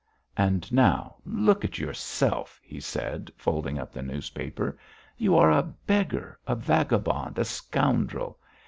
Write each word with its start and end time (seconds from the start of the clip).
"And 0.35 0.73
now, 0.73 1.17
look 1.27 1.63
at 1.63 1.77
yourself," 1.77 2.59
he 2.63 2.79
said, 2.79 3.31
folding 3.37 3.77
up 3.77 3.91
the 3.91 4.01
newspaper. 4.01 4.79
"You 5.15 5.37
are 5.37 5.51
a 5.51 5.61
beggar, 5.61 6.39
a 6.47 6.55
vagabond, 6.55 7.37
a 7.37 7.45
scoundrel! 7.45 8.39